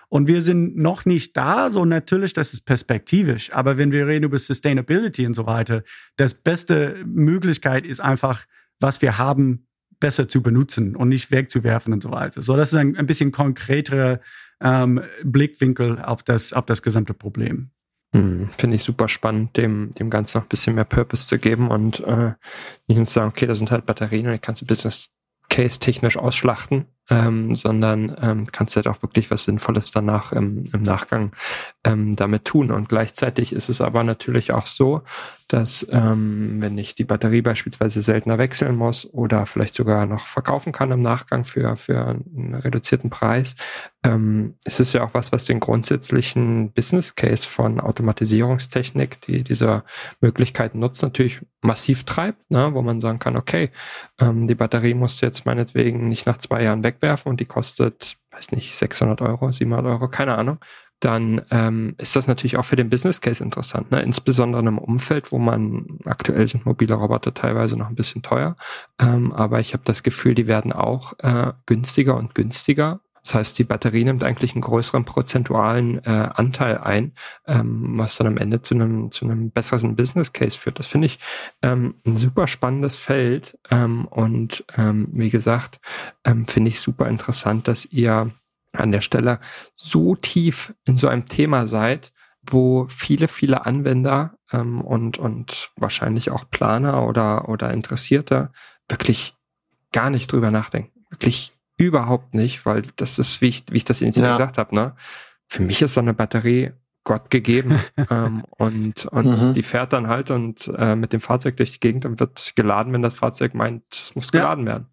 [0.09, 3.53] Und wir sind noch nicht da, so natürlich, das ist perspektivisch.
[3.53, 5.83] Aber wenn wir reden über Sustainability und so weiter,
[6.17, 8.47] das beste Möglichkeit ist einfach,
[8.79, 9.67] was wir haben,
[9.99, 12.43] besser zu benutzen und nicht wegzuwerfen und so weiter.
[12.43, 14.21] So, das ist ein, ein bisschen konkreterer
[14.61, 17.71] ähm, Blickwinkel auf das, auf das gesamte Problem.
[18.17, 21.71] Hm, Finde ich super spannend, dem, dem Ganzen noch ein bisschen mehr Purpose zu geben
[21.71, 22.33] und äh,
[22.87, 25.13] nicht nur zu sagen, okay, da sind halt Batterien und ich kannst du Business
[25.51, 30.83] Case technisch ausschlachten, ähm, sondern ähm, kannst halt auch wirklich was Sinnvolles danach im, im
[30.83, 31.33] Nachgang
[31.87, 32.72] ähm, damit tun.
[32.72, 35.03] Und gleichzeitig ist es aber natürlich auch so,
[35.46, 40.72] dass ähm, wenn ich die Batterie beispielsweise seltener wechseln muss oder vielleicht sogar noch verkaufen
[40.72, 43.55] kann im Nachgang für, für einen reduzierten Preis,
[44.05, 49.85] ähm, ist es ja auch was, was den grundsätzlichen Business Case von Automatisierungstechnik, die diese
[50.20, 52.70] Möglichkeiten nutzt, natürlich massiv treibt, ne?
[52.75, 53.70] wo man sagen kann, okay,
[54.18, 58.16] ähm, die Batterie musst du jetzt meinetwegen nicht nach zwei Jahren wegwerfen und die kostet,
[58.33, 60.59] weiß nicht, 600 Euro, 700 Euro, keine Ahnung
[61.01, 64.01] dann ähm, ist das natürlich auch für den Business Case interessant, ne?
[64.03, 68.57] insbesondere in einem Umfeld, wo man aktuell sind mobile Roboter teilweise noch ein bisschen teuer,
[69.01, 73.01] ähm, aber ich habe das Gefühl, die werden auch äh, günstiger und günstiger.
[73.23, 77.13] Das heißt, die Batterie nimmt eigentlich einen größeren prozentualen äh, Anteil ein,
[77.49, 80.79] ähm, was dann am Ende zu einem zu einem besseren Business Case führt.
[80.79, 81.19] Das finde ich
[81.61, 85.81] ähm, ein super spannendes Feld ähm, und ähm, wie gesagt
[86.25, 88.31] ähm, finde ich super interessant, dass ihr
[88.77, 89.41] an der Stelle
[89.75, 92.12] so tief in so einem Thema seid,
[92.43, 98.51] wo viele, viele Anwender ähm, und, und wahrscheinlich auch Planer oder, oder Interessierte
[98.89, 99.35] wirklich
[99.93, 101.05] gar nicht drüber nachdenken.
[101.11, 104.37] Wirklich überhaupt nicht, weil das ist, wie ich, wie ich das initial ja.
[104.37, 104.95] gesagt habe, ne?
[105.49, 106.72] Für mich ist so eine Batterie
[107.05, 109.55] Gott gegeben ähm, und, und mhm.
[109.55, 112.93] die fährt dann halt und äh, mit dem Fahrzeug durch die Gegend und wird geladen,
[112.93, 114.72] wenn das Fahrzeug meint, es muss geladen ja.
[114.72, 114.87] werden.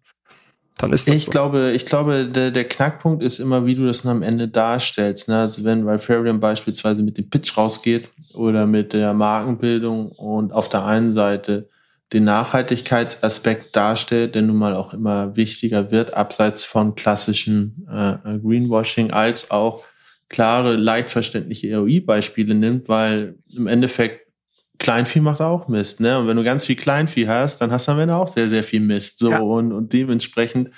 [0.78, 1.30] Dann ist das ich so.
[1.30, 5.28] glaube, ich glaube, der, der Knackpunkt ist immer, wie du das am Ende darstellst.
[5.28, 5.38] Ne?
[5.38, 10.84] Also wenn Rifarium beispielsweise mit dem Pitch rausgeht oder mit der Markenbildung und auf der
[10.84, 11.68] einen Seite
[12.12, 19.10] den Nachhaltigkeitsaspekt darstellt, der nun mal auch immer wichtiger wird, abseits von klassischen äh, Greenwashing,
[19.10, 19.86] als auch
[20.28, 24.23] klare, leicht verständliche EOI-Beispiele nimmt, weil im Endeffekt
[24.78, 26.18] Kleinvieh macht auch Mist, ne?
[26.18, 28.64] Und wenn du ganz viel Kleinvieh hast, dann hast du am Ende auch sehr, sehr
[28.64, 29.18] viel Mist.
[29.18, 29.38] So, ja.
[29.38, 30.70] und, und dementsprechend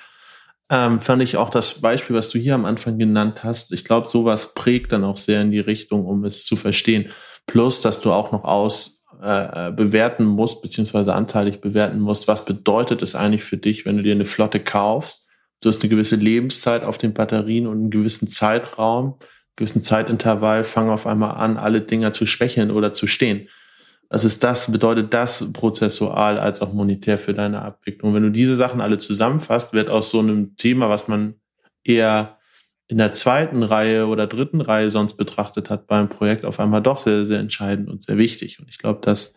[0.71, 3.73] ähm, fand ich auch das Beispiel, was du hier am Anfang genannt hast.
[3.73, 7.11] Ich glaube, sowas prägt dann auch sehr in die Richtung, um es zu verstehen.
[7.47, 12.45] Plus, dass du auch noch aus äh, äh bewerten musst, beziehungsweise anteilig bewerten musst, was
[12.45, 15.25] bedeutet es eigentlich für dich, wenn du dir eine Flotte kaufst.
[15.63, 19.19] Du hast eine gewisse Lebenszeit auf den Batterien und einen gewissen Zeitraum
[19.57, 23.49] gewissen Zeitintervall fangen auf einmal an, alle Dinger zu schwächeln oder zu stehen.
[24.09, 28.15] Das ist das, bedeutet das prozessual als auch monetär für deine Abwicklung.
[28.15, 31.35] Wenn du diese Sachen alle zusammenfasst, wird aus so einem Thema, was man
[31.85, 32.37] eher
[32.89, 36.99] in der zweiten Reihe oder dritten Reihe sonst betrachtet hat beim Projekt, auf einmal doch
[36.99, 38.61] sehr, sehr entscheidend und sehr wichtig.
[38.61, 39.35] Und ich glaube, das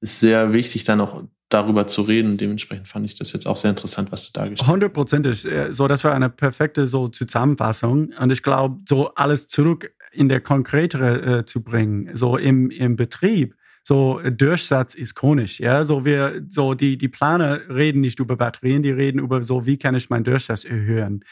[0.00, 2.36] ist sehr wichtig, dann auch darüber zu reden.
[2.36, 4.72] Dementsprechend fand ich das jetzt auch sehr interessant, was du dargestellt hast.
[4.72, 5.46] Hundertprozentig.
[5.70, 8.12] So, das war eine perfekte so Zusammenfassung.
[8.20, 12.96] Und ich glaube, so alles zurück in der Konkretere äh, zu bringen, so im, im
[12.96, 13.54] Betrieb.
[13.88, 15.84] So Durchsatz ist chronisch, ja.
[15.84, 19.78] So wir, so die, die Planer reden nicht über Batterien, die reden über so, wie
[19.78, 21.24] kann ich meinen Durchsatz erhöhen?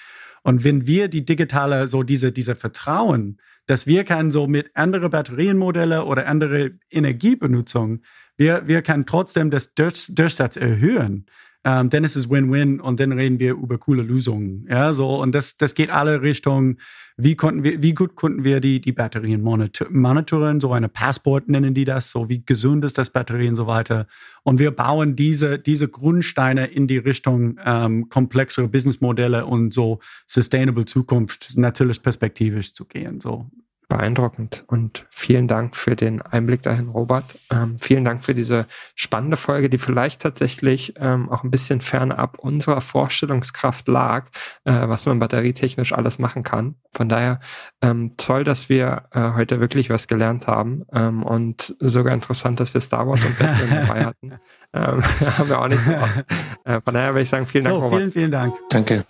[0.44, 5.08] Und wenn wir die digitale, so diese, diese Vertrauen, dass wir können so mit andere
[5.10, 8.02] Batterienmodelle oder andere Energiebenutzung
[8.36, 11.26] wir, wir können trotzdem das Durch, Durchsatz erhöhen.
[11.66, 14.66] Ähm, dann ist es Win-Win und dann reden wir über coole Lösungen.
[14.68, 16.78] Ja, so und das, das geht alle Richtungen.
[17.16, 20.60] Wie konnten wir, wie gut konnten wir die, die Batterien monitoren?
[20.60, 22.10] So eine Passport nennen die das.
[22.10, 24.08] So wie gesund ist das Batterie und so weiter.
[24.42, 30.84] Und wir bauen diese, diese Grundsteine in die Richtung ähm, komplexere Businessmodelle und so sustainable
[30.84, 33.20] Zukunft natürlich perspektivisch zu gehen.
[33.20, 33.48] So
[33.88, 34.64] beeindruckend.
[34.66, 37.24] Und vielen Dank für den Einblick dahin, Robert.
[37.50, 42.38] Ähm, vielen Dank für diese spannende Folge, die vielleicht tatsächlich ähm, auch ein bisschen fernab
[42.38, 44.26] unserer Vorstellungskraft lag,
[44.64, 46.76] äh, was man batterietechnisch alles machen kann.
[46.92, 47.40] Von daher
[47.82, 52.74] ähm, toll, dass wir äh, heute wirklich was gelernt haben ähm, und sogar interessant, dass
[52.74, 54.32] wir Star Wars und Batman dabei hatten.
[54.72, 55.02] Ähm,
[55.38, 56.24] haben wir auch nicht so oft.
[56.64, 58.00] Äh, von daher würde ich sagen, vielen Dank, so, Robert.
[58.00, 58.54] Vielen, vielen Dank.
[58.70, 59.04] Danke.